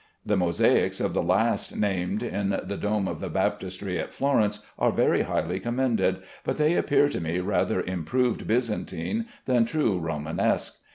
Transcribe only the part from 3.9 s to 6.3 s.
at Florence are very highly commended,